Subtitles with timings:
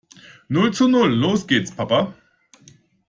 [0.47, 1.11] Null zu Null.
[1.13, 2.15] Los gehts Papa.